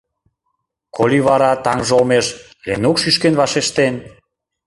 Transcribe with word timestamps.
Коли 0.95 1.19
вара 1.27 1.51
таҥже 1.63 1.93
олмеш 1.99 2.25
Ленук 2.67 2.95
шӱшкен 3.01 3.33
вашештен? 3.41 3.93